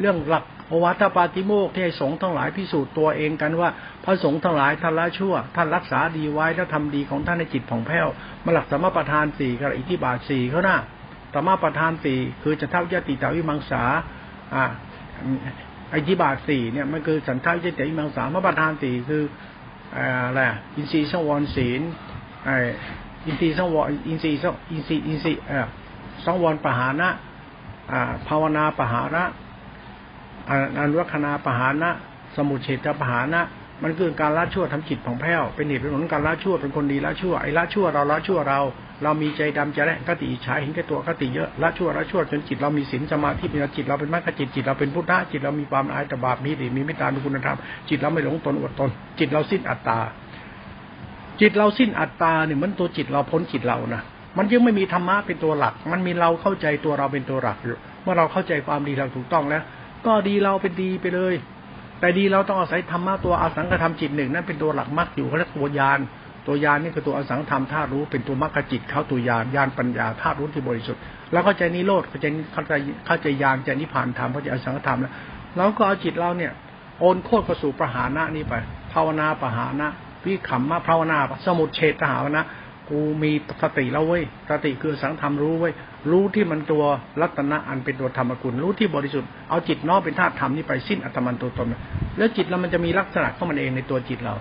[0.00, 3.70] เรื่องหลักอวาตปาติโมกที่ให้สงฆ์ทั้งหลายพิสูจน์ตัวเองกันว่า
[4.04, 8.06] พระสงฆ์ทั้งหลายท่านละชั่ว ท่านรักษาดีไว้แล้วทำดีของท่านในจิตผ่องแผ้ว
[8.44, 10.76] มาหลักสมประทานสี่กับอิทธิบาทสี่เขาหน้า
[11.34, 13.82] สมประทานสี่คือจะเท่ายติตาวิมังสา
[14.54, 14.64] อ่า
[15.96, 19.22] อิทธิบาทสี่เนี่ยมันคือสันทัยติวิมังสามประทานสี่คือ
[19.96, 20.40] อะไร
[20.76, 21.82] อินทรีย์สวรศีล
[22.44, 22.50] ไอ
[23.26, 25.66] อินทรีย์สังวรอินทรีย์สังอินทรีย์อินทรีย์เออ
[26.24, 27.08] สังวรปหานะ
[27.92, 29.22] อ่าภาวนาปหานะ
[30.78, 31.90] อันวัคนาปหานะ
[32.36, 33.42] สมุเฉตปหานะ
[33.82, 38.60] มันคือการละชั่วทำจิตผ่องแผ้วเป็นเหตุเป็นผลการละชั่วเป็นคนดีละชั่วไอ้ละชั่วเราละชั่วเรา
[39.02, 49.98] เรามีใจดำใจแรงกติฉายเห็นแก่ตัวกติเยอะละชั่วละชั่วจนจิตเรามีศีลสมาธิเป็นจิตเราเป็นมรรคจิตจิตเราเป็นพุทธะจิตเรามีความอายตบาปมีดีมีเมตตามีคุณธรรมจิตเราไม่หลงตนอดตน จิตเราสิ้นอัตตา
[51.40, 54.02] จิตเราสิ้นอัตตาเนี่ยมันตัวจิตเราพ้นจิตเรานะ
[54.38, 59.62] มันยังไม่มีธรรมะเป็นตัวหลัก มันมีเราเข้าใจตัวเราเป็นตัวหลักอยู่เมื่อเราเข้าใจความดีเราถูกต้องแล้ว
[60.06, 61.34] ก็ดีเราเป็นดีไปเลย
[62.00, 65.98] แต่ดีเราต้องอาศัยธรรมะตัวอสังขธรรมจิตหนึ่งนั่นเป็นตัวหลักมรรคอยู่เขาเรียกตัวยาน
[66.46, 72.72] ตัวยานนี่คือตัวอสังธรรมธาตุรู้เป็นตัวมรรคจิตเข้าตัวยานยานปัญญาธาตุรู้ที่บริสุทธิ์แล้วเข้าใจนิโรธเข้าใจเข้าใจ
[73.06, 75.12] เข้าใจยานใจนิพพานธรรมเข้าใจอสังขธรรมแล้ว
[75.56, 76.52] เราก็เอาจิตเราเนี่ย
[77.00, 78.54] โอนโคตรกระสู่ประหานะนี่ไป
[78.92, 79.88] ภาวนาประหานะ
[80.24, 82.46] วิขำมาภาวนาสมุดเฉตหาวนะ
[82.90, 85.72] กูมีสติแล้วเว้ยสติคือสังธรรมรู้เว้ย
[86.10, 86.84] รู้ที่มันตัว
[87.20, 91.66] รัตนะอันเป็นตัวธรรมกุลรู้ที่บริสุทธิ์เอาจิตน้อมเป็นธาตุธรรมนี่ไปสิ้นอัตมันตัวตน
[92.18, 94.34] แล้วจิตเรามันจะมีลักษณะของมันเองในตัวจิตเรา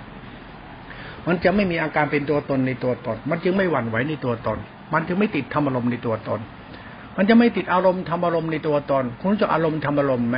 [1.27, 4.57] มันจะไม่มีอาการเป็นตัวตนในตัวตน มันจึงไม่หวั่นไหวในตัวตน
[4.93, 6.39] มันจึงไม่ติดธรรมอารมณ์ในตัวตน
[7.17, 10.37] มันจะไม่ติดอารมณ์ธรรมอารมณ์ในตัวตน คุณจะอารมณ์ธรรมอารมณ์ไหม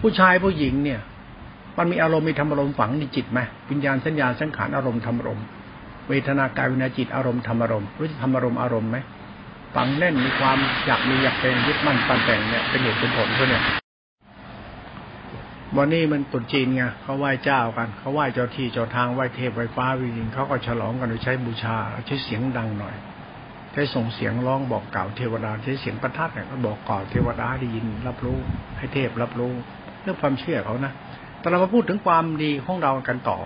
[0.00, 1.00] ผู้ชายผู้หญิงเนี่ย
[1.78, 5.44] มันมีอารมณ์มีธรรมอารมณ์ฝังในจิตไหมวิญญาณสัญญาสังขารอารมณ์ธรรมอารมณ์
[6.08, 8.96] เวทนากายวิญญาจิตอารมณ์ธรรมอารมณ์รู้จักธรรมอารมณ์อารมณ์ไหม
[9.74, 13.62] ฝังแน่นมีความอยากมีอยากเป็นยึดมั่นปันแต่งเนี่ยเป็นเหตุเป็นผลเขาเนี่ย
[15.76, 22.94] วันนี้มันตุนจีนไงเขาไหว้เจ้ากันเขาไหว้เจ้าที่เจ้าทางไหว้เทพไหว้ฟ้าวิญญาณเขาก็ฉลองกันโดยใช้บูชาใช้เสียงดังหน่อย
[23.72, 28.38] ใช้ส่งเสียงร้องบอกกล่าวเทวดาใช้เสียงประทัดเนี่ยก็บอกกล่าวเทวดาได้ยินรับรู้
[28.78, 29.52] ให้เทพรับรู้
[30.02, 30.92] เรื่องความเชื่อเขานะ
[31.40, 33.38] แต่เรามาพูดถึงความดีของเรากันต่อ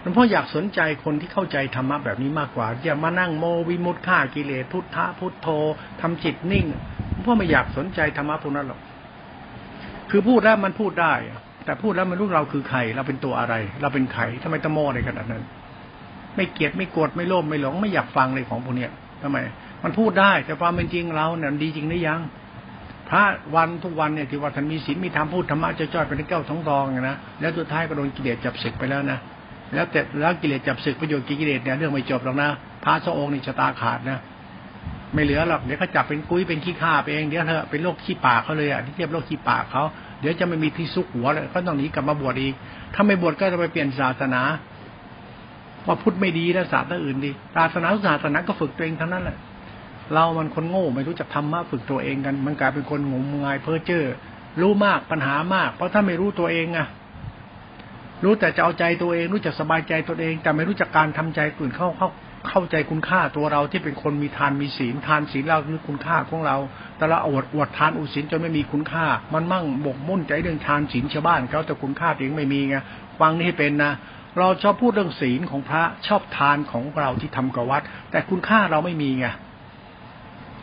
[0.00, 5.48] หลวงพ่ออยากสนใจคนที่เข้าใจธรรมะแบบนี้มากกว่าอย่ามานั่งโมวิมุตฆ่ากิเลสพุทธะพุทโธ
[6.00, 6.66] ทำจิตนิ่ง
[7.10, 8.80] หลวงพ่อไม่อยากสนใจธรรมะพวกนั้นหรอก
[10.10, 11.14] คือพูดแล้วมันพูดได้
[11.64, 15.42] แต่พูดแล้วมันรู้เราคือใคร เราเป็นตัวอะไร เราเป็นใครทำไมตะโมในขนาดนั้น
[16.36, 18.90] ไม่เกลียดไม่โกรธไม่โลภไม่หลงไม่อยากฟังเลยของพวกเนี้ย
[19.22, 19.38] ทำไม
[19.84, 22.20] มันพูดได้ แต่ความเป็นจริงเราเนี่ยดีจริงหรือยัง
[23.12, 23.24] พระ
[23.56, 29.18] วันทุกวันเนี่ยที่ว่าท่านมีศีลมีธรรมพูดธรรมะจะจอดเป็นแก้วท้องทองนะแล้วสุดท้ายก็โดนกิเลสจับศึกไปแล้วนะ
[29.74, 32.48] แล้วแต่แล้วกิเลสจับศึกประโยชน์กิเลสเนี่ยเรื่องไม่จบหรอกนะ
[32.84, 34.18] พระสองค์นี่ชะตาขาดนะ
[35.14, 39.82] ไม่เหลือหรอกเดี๋ยวเขาจับเป็นกุ้ยเป็นขี้ข้าไปเองเดี๋ยวเธอเป็นโรคขี้ปากเขาเลยอะที่เทียบโรคขี้ปากเขา
[40.20, 42.54] เดี๋ยวจะไม่มีที่ซุกหัวเลยเขาต้องหนีกลับมาบวชอีก
[42.94, 44.42] ถ้าไม่บวชก็จะไปเปลี่ยนศาสนา
[45.86, 49.36] ว่าพุทธไม่ดีแล้วศาสนาอื่นดีศาสนาศาสนาก็ฝึกตัวเองทั้งนั้นแหละ
[50.14, 54.04] เรามันคนโง่ไม่รู้จักทำมาฝึกตัวเองกัน มันกลายเป็นคนงมงายเพ้อเจ้อ
[54.60, 56.86] รู้มากปัญหามาก เพราะถ้าไม่รู้ตัวเองอะ
[58.24, 62.08] รู้แต่จะเอาใจตัวเอง รู้จักสบายใจตัวเอง แต่ไม่รู้จักการทำใจอื่นเข้าเข้า
[62.48, 66.56] เข้าใจคุณค่าตัวเราที่เป็นคนมีทานมีศีลทานศีลเราคือคุณค่าของเรา
[66.96, 72.76] แต่เราอวดอวดทานอุศีลจนไม่มีคุณค่า มันมั่งบกมุ่นใจเรื่องทานศีลชาวบ้านเขาแต่คุณค่าตัวเองไม่มีไง
[73.20, 73.92] ฟังนี่ให้เป็นนะ
[74.38, 79.26] เราชอบพูดเรื่องศีลของพระชอบทานของเราที่ทำกับวัด แต่คุณค่าเราไม่มีไง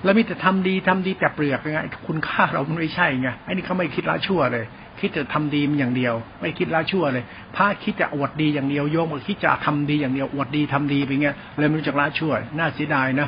[0.04, 4.66] แล้วมีแต่ทำดีทำดีแต่เปลือกไงคุณค่าเราไม่ใช่ไงไอ้นี่เขาไม่คิดละชั่วเลย
[5.00, 7.24] คิดจะทำดีมันอย่างเดียว ไม่คิดละชั่วเลย
[7.56, 13.28] พระคิดจะอวดดีอย่างเดียวโยมก็คิดจะทำดีอย่างเดียวอวดดีทำดีไปเงี้ยเลยไม่รู้จักละชั่ว น่าเสียดายนะ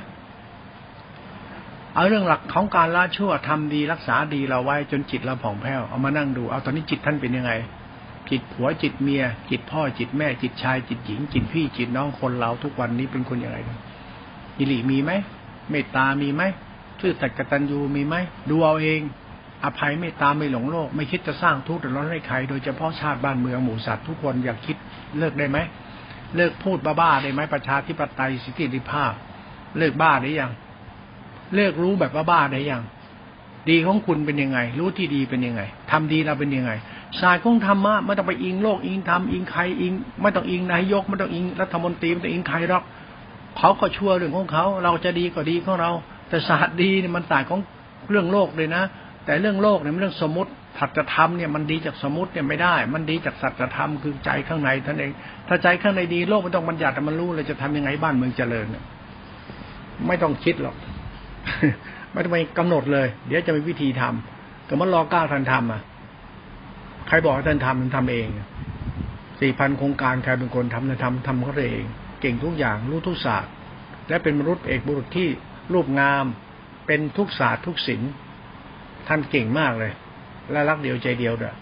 [1.95, 7.51] เอาเรื่องหลักของการละชั่วทำดีรักษาดีเราไว้จนจิตเราผ่องแผ้วเอามานั่งดูเอาตอนนี้จิตท่านเป็นยังไง
[8.29, 13.57] จิตผัวจิตเมีย จิตพ่อจิตแม่จิตชายจิตหญิง จิตพี่จิตน้องคนเราทุกวันนี้เป็นคนยังไง
[14.57, 15.11] อิริมีไหม
[15.71, 16.43] เมตตามีไหม
[16.99, 18.15] ชื่อสัตกตัญญูมีไหม
[18.49, 19.01] ดูเอาเอง
[19.63, 24.77] อภัยเมตตาไม่หลงโลก ไม่คิดจะสร้างทุกข์เดือร้อนให้ใคร โดยเฉพาะชาติบ้านเมืองหมู่สัตว์ทุกคนอยากคิด
[25.19, 25.57] เลิกได้ไหม
[26.35, 29.11] เลิกพูดบ้าๆได้ไหมประชาธิปไตยสิทธิภาพ
[29.77, 30.51] เลิกบ้าได้ยัง
[31.55, 32.83] เลิกรู้แบบบ้าๆได้ยัง
[33.69, 36.71] ดีของคุณเป็นยังไง รู้ที่ดีเป็นยังไงทำดีเราเป็นยังไง
[37.19, 42.83] ศาสตร์ของธรรมะไม่ต้องไปอิงโลกอิงธรรมอิงใครอิง ไม่ต้องอิงนายกไม่ต้องอิงรัฐมนตรีไม่ต้องอิงใครหรอก
[43.57, 45.91] เขาก็ชั่วเรื่องของเขา เราจะดีก็ดีของเรา
[46.29, 47.59] แต่ศาสตร์ดีเนี่ยมันต่างของ
[48.09, 48.83] เรื่องโลกเลยนะ
[49.25, 55.11] แต่เรื่องโลกเนี่ยมันเรื่องสมมติถัดธรรมเนี่ยมันดีจากสมมติเนี่ยไม่ได้ มันดีจากสัจธรรมคือใจข้างในท่านเอง
[55.47, 58.83] ถ้าใจข้างในดีโลกมันต้องบัญญัติมันรู้เลยจะทำยังไงบ้านเมืองเจริญเนี่ย
[60.07, 60.75] ไม่ต้องคิดหรอก
[62.13, 65.81] ไม่ต้องไปกำหนดเลย เดี๋ยวจะมีวิธีทำแต่มันรอก้าวทันทำอะ
[67.07, 68.27] ใครบอกให้ท่านทำมันทำเอง
[69.41, 71.85] สี่พันโครงการใครเป็นคนทำจะทำทำเขาเอง
[72.21, 73.51] เก่งทุกอย่างรู้ทุกศาสตร์
[74.09, 75.27] และเป็นมนุษย์เอกบุรุษที่
[75.73, 76.25] รูปงาม
[76.87, 78.11] เป็นทุกศาสตร์ทุกศิลป์
[79.07, 79.91] ท่านเก่งมากเลย
[80.51, 81.53] และรักเดียวใจเดียวเด้อ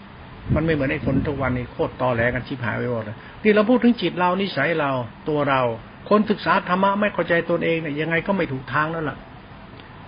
[0.54, 4.90] มันไม่เหมือนไอ้คนทุกวันนี้โคตรตอแหลกันชิบหายไปหมดเลยที่เราพูดถึงจิตเรานิสัยเรา
[5.28, 5.60] ตัวเรา
[6.08, 9.18] คนศึกษาธรรมะไม่เข้าใจตนเองเนี่ยยังไงก็ไม่ถูกทางนั่นแหละ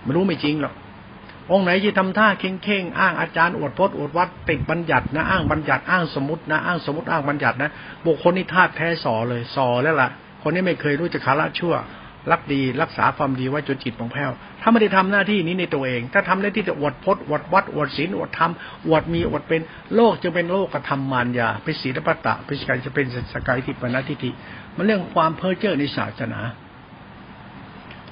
[0.03, 0.73] ไม่รู้ไม่จริงหรอก
[1.51, 7.69] องค์ไหนที่ทำท่าเข่งๆอ้างอาจารย์อวดพจน์อวดวัดติดบัญญัตินะอ้างบัญญัติอ้างสมมตินะอ้างสมมติอ้างบัญญัตินะ
[8.05, 10.09] บุคคลนี้ธาตุแท้สอเลยสอแล้วล่ะ
[10.43, 11.75] คนนี้ไม่เคยรู้จะขาละชั่ว
[12.31, 18.51] รักดีรักษาความดีไว้จนจิตของแผ้ว ถ้าไม่ได้ทำหน้าที่นี้ในตัวเอง ถ้าทำได้ที่จะอวดพจน์อวดวัดอวดศีลอวดธรรม
[18.87, 19.61] อวดมีอวดเป็น
[19.95, 24.29] โลกจะเป็นโลกกระทำมารยาเป็นศีลปัตตะเป็นสกายจะเป็นสกายทิปนาทิฏฐิ
[24.75, 26.39] มันเรื่องความเพ้อเจ้อในศาสนา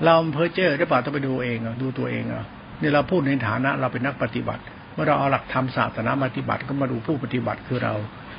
[0.03, 2.43] เราเพ้อเจ้อหรือเปล่าต้องไปดูเองอะดูตัวเองอะ
[2.81, 4.61] นี่ยเราพูดในฐานะเราเป็นนักปฏิบัติ
[4.93, 7.93] เมื่อเราเอาหลักธรรมศาสนาปฏิบัติก็มาดูผู้ปฏิบัติคือเรา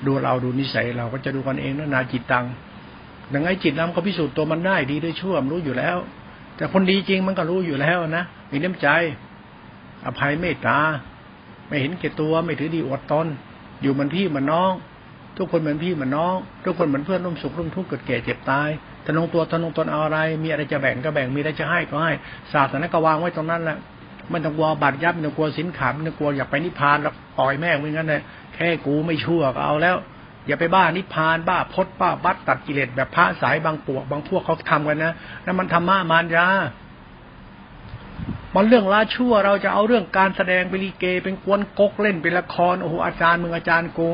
[0.07, 2.45] ดูเราดูนิสัยเราก็จะดูกันเองนะนาจิตตัง
[3.33, 5.97] ดังไงจิตเราก็พิสูจน์ตัวมันได้ดีด้วยชั่วมันรู้อยู่แล้ว
[6.57, 8.89] แต่คนดีจริงมันก็รู้อยู่แล้วนะมีน้ำใจ
[10.07, 10.79] อภัยเมตตา
[11.69, 13.27] ไม่เห็นแก่ตัวไม่ถือดีอดตน
[13.83, 14.73] อยู่มันพี่มันน้อง
[15.39, 18.69] ทุกคนเหมือนพี่เหมือนน้อง ทุกคนเหมือนเพื่อนร่วมสุขร่วมทุกข์เกิดแก่เจ็บตาย
[19.05, 22.13] ทนงตัวทนงตนเอาอะไร มีอะไรจะแบ่งก็แบ่งมีอะไรจะให้ก็ให้
[22.53, 23.79] ศาสนาก็วางไว้ตรงนั้นแหละ
[24.31, 28.21] ไม่ต้องกลัวบาดยับไม่ต้องกลัวสินขาดไม่ต้องกลัวอยากไปนิพพานแล้วปล่อยแม่งเหมือนกันเลย
[28.55, 29.97] แค่กูไม่ชั่วก็เอาแล้ว
[30.47, 36.47] อย่าไปบ้านิพานบ้าพดบ้าบัดตัดกิเลสแบบพระสายบางปวก บางพวกเขาทำกันนะนั่นมันธรรมะมารยา
[38.55, 44.09] มันเรื่องละชั่วเราจะเอาเรื่องการแสดงเป็นลีเก เป็นกวนกกเล่นเป็นละครโอ้โหอาจารย์มึงอาจารย์กู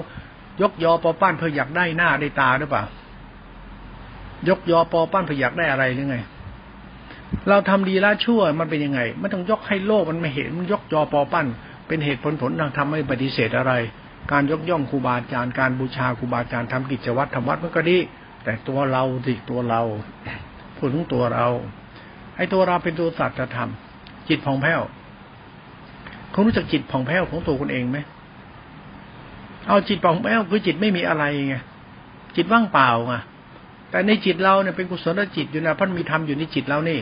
[0.63, 2.85] ยกยอปอป้านเพื่ออยากได้หน้าได้ตาหรือเปล่า
[4.49, 6.17] ยกยอปอปั้นเพยักได้อะไรหรือไง
[7.49, 11.47] เราทำดีละชั่วมันเป็นยังไงไม่ต้องยกให้โลกมันไม่เห็นมันยกยอปอปั้น
[11.87, 13.73] เป็นเหตุผลผลทางธรรมไม่ปฏิเสธอะไร
[14.33, 17.99] การยกย่องครูบาอาจารย์การบูชาครูบาอาจารย์ทำกิจวัตรทำวัดมันก็ดี
[18.45, 19.81] แต่ตัวเราสิตัวเรา
[20.77, 21.47] พูดถึงตัวเรา
[22.37, 23.71] ไอ้ตัวเราเป็นตัวสัตว์ธรรม
[24.29, 24.81] จิตผ่องแผ้ว
[26.33, 27.99] คุณรู้จักจิตผ่องแผ้วของตัวคุณเองไหม
[29.69, 31.57] เอาจิตผ่องแผ้วคือจิตไม่มีอะไรไง
[32.37, 33.15] จิตว่างเปล่าไง
[33.91, 36.99] แต่ในจิตเราเนี่ยเป็นกุศลจิตอยู่นะพันมีธรรมอยู่ในจิตเรานี่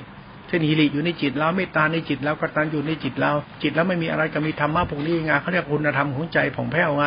[0.47, 3.33] เช่นหิริอยู่ในจิตเราเมตตาในจิตเรากตัญอยู่ในจิตเรา
[3.63, 7.05] จิตแล้วไม่มีอะไรก็มีธรรมะพวกนี้ไงเขาเรียกคุณธรรมของใจผ่องแผ้วไง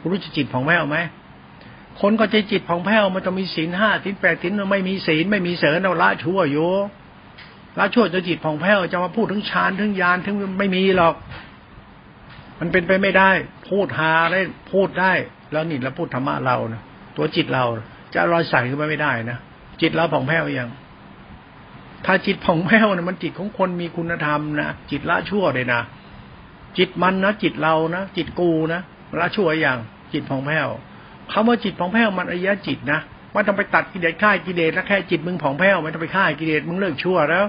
[0.00, 0.98] คุณรู้จักจิตผ่องแผ้วไหม
[2.00, 6.70] คนก็ใจจิตผ่องแผ้วมันต้องมีศีลห้าศีลแปดศีลไม่มีศีลไม่มีเสริญเอาละชั่วอยู่
[7.78, 11.14] ละชั่วจะจิตผ่องแผ้วจะมาพูดถึงฌานถึงญาณถึงไม่มีหรอก
[12.60, 13.30] มันเป็นไปไม่ได้
[13.68, 14.40] พูดหาได้
[14.72, 15.12] พูดได้
[15.52, 16.82] แล้วนี่เราพูดธรรมะเรานะ
[17.16, 17.64] ตัวจิตเรา
[18.14, 19.38] จะลอยใส่ขึ้นไปไม่ได้นะ
[19.80, 20.68] จิตเราผ่องแผ้วยัง
[22.06, 25.80] ถ้าจิตผ่องแผ้วเนี่ยมันจิตของคนมีคุณธรรมนะจิตละชั่วเลยนะ
[26.78, 28.80] จิตมันนะจิตเรานะจิตกูนะ
[29.20, 29.78] ละชั่วอย่าง
[30.12, 30.68] จิตผ่องแผ้ว
[31.32, 33.00] คำว่าจิตผ่องแผ้วมันอริยจิตนะ
[33.32, 37.44] ว่าต้องไปตัดกิเลสฆ่ากิเลสแล้วแค่จิตมึงผ่องแผ้วไม่ต้องไปฆ่ากิเลสมึงเลิกชั่วแล้ว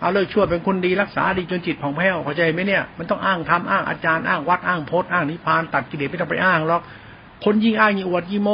[0.00, 6.82] เอาเลิกชั่วเป็นคนดีรักษาดีจนจิตผ่องแผ้วเข้าใจไหมเนี่ยมันต้องอ้างทำอ้างอาจารย์อ้างวัดอ้างโพจน์อ้างนิพพานตัดกิเลสไม่ต้องไปอ้างหรอก
[7.44, 8.50] คนยิ่งอ้างยิ่งอวดยิ่งโม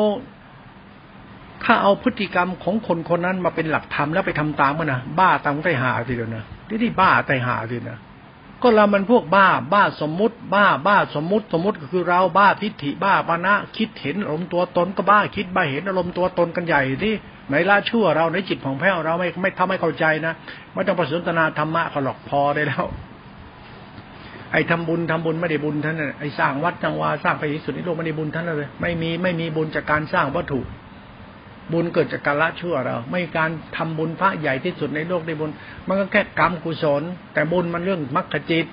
[1.65, 7.99] ถ้าเอาพฤติกรรมของคนคนนั้นมาเป็นหลักธรรมแล้วไปทำตามมันนะบ้าตามไปหาทีเดียวนะที่ที่บ้าไตหาทีนะ
[8.63, 17.15] ก็เรามันพวกบ้า บ้าสมมุติ บ้า บ้าสมมุติ สมมุติก็คือเราบ้าทิฏฐิบ้าปานะ คิดเห็นอารมณ์ตัวตนก็บ้าคิดบ้าเห็นอารมณ์ตัวตนกันใหญ่ที่
[17.49, 20.33] ไหนละชั่วเราในจิตของแพ้วเราไม่ไม่ทำให้เข้าใจนะ
[20.75, 22.85] ไม่ต้องประสนทนาธรรมะเขาหลอกพอได้แล้ว
[24.53, 30.61] ไอ้ทำบุญทำบุญไม่ได้บุญท่านไอ้สร้างวัดจังวาสร้างไปสุดในโลกไม่ได้บุญท่านเลย ไม่มีไม่มีบุญจากการสร้างวัตถุ
[31.73, 35.51] บุญเกิดจากการละชั่วเรา ไม่การทำบุญพระใหญ่ที่สุดในโลกในบุญ
[35.89, 37.03] มันก็แค่กรรมกุศล
[37.35, 38.67] แต่บุญมันเรื่องมรรคจิต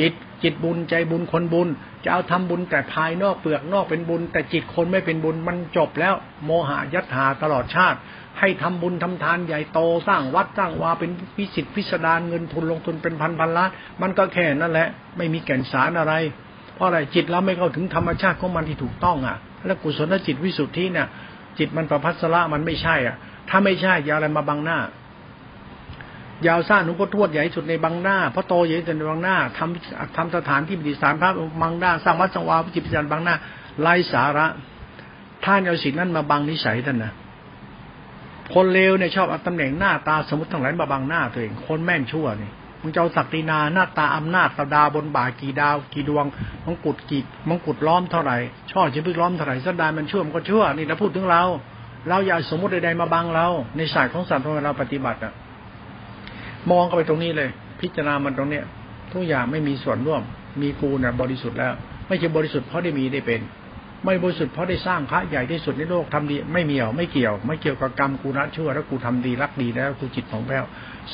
[0.00, 1.68] จิตจิตบุญใจบุญคนบุญ
[2.04, 7.98] จะเอาทำบุญแต่ภายนอกเปลือกนอกเป็นบุญ แต่จิตคนไม่เป็นบุญมันจบแล้วโมหะยัตถาตลอดชาติ
[8.40, 13.70] ให้ทำบุญทำทานใหญ่โตสร้างวัดสร้างวาเป็นพิสิทธิพิสดารเงินทุนลงทุนเป็นพันพันล้าน
[14.02, 16.14] มันก็แค่นั่นแหละ ไม่มีแก่นสารอะไร
[16.74, 21.08] เพราะอะไรจิตเราไม่เข้าถึงธรรมชาติของมันที่ถูกต้องอะ แล้วกุศลจิตวิสุทธิเนี่ย
[21.58, 23.16] จิตมันประพัสระมันไม่ใช่อะ
[23.48, 24.78] ถ้าไม่ใช่อย่าอะไรมาบังหน้า
[26.46, 31.30] ยาวสร้างหลวงพ่อทวดใหญ่สุดในบางหน้าพระโตใหญ่สุดในบางหน้าทำทำสถานที่ปฏิสารพระ
[31.62, 33.34] บางหน้าสร้างวัดสังวาพิจิตรจันบางหน้า
[33.80, 34.46] ไร้สาระ
[35.44, 37.12] ท่านเอาสิ่งนั้นมาบังนิสัยท่านนะ
[38.54, 42.50] คนเลวเนี่ยชอบเอาตำแหน่งหน้าตาสมมติทั้งหลายมาบังหน้าตัวเอง คนแม่นชั่วนี่
[42.84, 46.24] มึงจะเอาศักดินาหน้าตาอำนาจตาดาบนบ่ากี่ดาว กี่ดวง
[46.66, 48.36] มงกุฎกี่มงกุฎล้อมเท่าไหร่
[48.70, 51.42] ช่อชิบึกล้อมเท่าไหร่สดามันเชั่วมันก็เชั่วนี่เราพูดถึงเรา
[52.08, 55.32] เราอย่าสมมติใดๆมาบังเรา ในศาสตร์ของสัตว์เราปฏิบัติอะ
[56.70, 57.48] มองเข้าไปตรงนี้เลย
[57.80, 58.64] พิจารณามันตรงเนี้ย
[59.12, 60.22] ทุกอย่างไม่มีส่วนร่วม
[60.62, 61.72] มีกูเนี่ยบริสุทธิ์แล้ว
[62.08, 63.40] ไม่ใช่บริสุทธิ์เพราะได้มีได้เป็น
[64.04, 70.64] ไม่บริสุทธิ์เพราะได้สร้างพระใหญ่ที่สุดในโลกทำดี ไม่เมียวไม่เกี่ยว ไม่เกี่ยวกับกรรมกูนะชั่วแล้วกูทำดีรักดีแล้วกูจิตของแพ้ว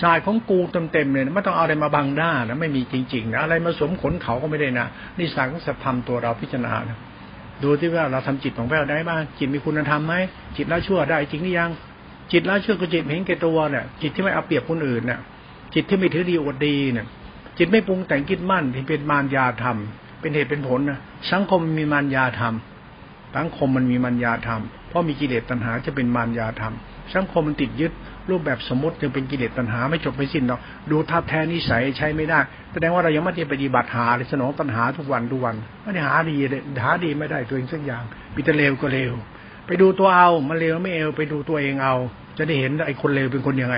[0.01, 0.59] สายของกู
[0.93, 4.87] เต็มๆเลยนะไม่ต้องเอาอะไรมาบังหน้านะไม่มีจริงๆนะอะไรมาสวมขนเขาก็ไม่ได้นะ
[5.19, 6.99] นี่สายของสัตธรรมตัวเราพิจารณานะ
[7.63, 10.15] ดูที่ว่าเราทำจิตของแพ้วได้บ้างจิตมีคุณธรรมไหม
[10.57, 11.71] จิตละชั่วได้จริงหรือยัง
[12.33, 15.21] จิตละชั่วก็จิตเห็นแก่ตัวเนี่ยจิตที่ไม่เอาเปรียบคนอื่นเนี่ย
[15.75, 17.07] จิตที่ไม่ถือดีอวดดีเนี่ย
[17.59, 19.77] จิตไม่ปรุงแต่งคิดมั่นที่เป็นมารยาธรรม
[20.21, 20.99] เป็นเหตุเป็นผลนะ
[21.33, 22.55] สังคมมีมารยาธรรม
[23.37, 26.75] สังคมมันมีมารยาธรรมเพราะมีกิเลสตัณหาจะเป็นมารยาธรรม
[27.15, 27.93] สังคมมันติดยึด
[28.31, 32.41] รูปแบบสมมติจึงเป็นกิเลสตัณหาไม่จบไม่สิ้นหรอกดูท่าแท้นิสัยใช้ไม่ได้
[32.73, 38.03] แสดงว่าเรายังไม่ได้ปฏิบัติหาเลยสนองตัณหาทุกวันทุกวันไม่ได้หาดีเลยหาดีไม่ได้ตัวเองสักอย่าง
[38.35, 39.13] มีแต่เลวก็เลว
[39.67, 41.97] ไปดูตัวเอามันเลวไม่เอวไปดูตัวเองเอา
[42.39, 43.77] จะได้เห็นไอ้คนเลวเป็นคนยังไง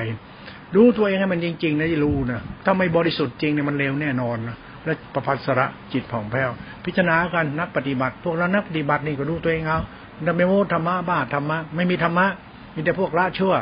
[0.75, 6.51] รู้ตัวเองให้มันจริงๆนะจะรู้นะถ้าไม่บริสุทธิ์จริงเนี่ยมันเลวแน่นอนนะและประพัสระจิตผ่องแผ้ว
[6.85, 9.81] พิจารณากันนักปฏิบัติพวกเรานักปฏิบัตินี่ก็ดูตัวเองเอา
[10.27, 12.27] ดำเนินโมธรรมะบ้าธรรมะไม่มีธรรมะ
[12.75, 13.55] มีแต่พวกละชั่ว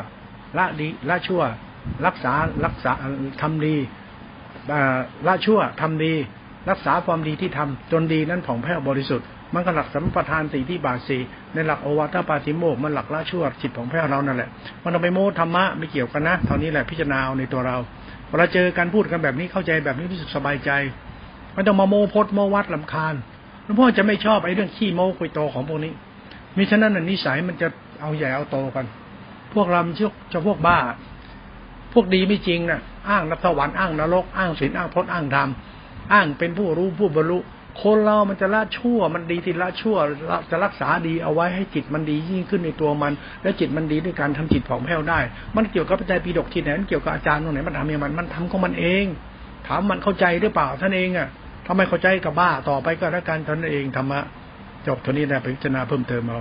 [0.57, 1.41] ละดีละชั่ว
[2.05, 2.33] รักษา
[2.65, 2.91] รักษา
[3.41, 3.75] ทำดี
[5.27, 6.13] ละชั่วทำดี
[6.69, 11.17] รักษาความดีที่ทำจนดีนั้นผ่องแผ้วบริสุทธิ์มันก็หลักสัมปทานสี่ที่บาสี
[11.53, 14.49] ในหลักโอวัตปาติโมกมันหลักละชั่วจิตของแพ้เรานั่นแหละ
[14.83, 17.77] มันเอาไปโม้ธรรมะไม่เกี่ยวกันนะเท่านี้แหละพิจารณาเอาในตัวเรา
[18.27, 20.71] เวลาเจอการพูดกันแบบนี้เข้าใจแบบนี้รู้สึกสบายใจ
[21.53, 23.15] ไม่ต้องมาโม้พดโม้วัดลำคาญ
[23.63, 25.93] หลวงพ่อจะไม่ชอบไอ้เรื่องขี้โม้คุยโตของพวกนี้
[26.57, 27.67] มิฉะนั้นนิสัยมันจะ
[28.01, 28.85] เอาใหญ่เอาโตกัน
[29.53, 30.77] พวกเราชื่อจะพวกบ้า
[31.93, 35.49] พวกดีไม่จริงนะอ้างนับสวรรค์อ้างนรกอ้างศีลอ้างพจน์อ้างธรรม
[36.13, 37.39] อ้างเป็นผู้รู้ผู้บรรลุ
[37.81, 39.95] คนเรามันจะละชั่ว มันดีที่ละชั่ว
[40.49, 45.19] จะรักษาดีเอาไว้ให้จิตมันดียิ่งขึ้นในตัวมัน และจิตมันดีด้วยการทำจิตผ่องแผ้วได้
[45.55, 49.05] มันเกี่ยวกับปัจจัยปีดกที่ไหนมันเกี่ยวกับอาจารย์ตรงไหนมันทำอย่างมันมันทำของมันเอง
[49.67, 51.27] ถามมันเข้าใจหรือเปล่าท่านเองอะ
[51.67, 54.19] ทำไมเข้าใจกับบ้าต่อไปก็แล้วกันท่านเองธรรมะ
[54.87, 56.39] จบเท่านี้นะไปพิจารณาเพิ่มเติมเอา